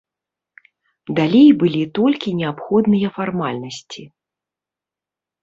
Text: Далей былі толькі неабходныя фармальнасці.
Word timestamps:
Далей 1.19 1.49
былі 1.63 1.83
толькі 1.99 2.33
неабходныя 2.39 3.07
фармальнасці. 3.19 4.01